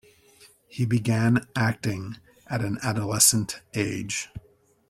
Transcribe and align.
He 0.67 0.87
began 0.87 1.45
acting 1.55 2.15
at 2.47 2.61
an 2.65 2.79
adolescent 2.81 3.61
age. 3.75 4.29